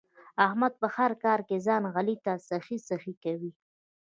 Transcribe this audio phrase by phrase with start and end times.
[0.45, 3.51] احمد په هر کار کې ځان علي ته سخی سخی کوي.